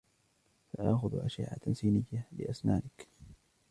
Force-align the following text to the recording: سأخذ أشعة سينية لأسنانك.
سأخذ 0.77 1.25
أشعة 1.25 1.73
سينية 1.73 2.27
لأسنانك. 2.31 3.07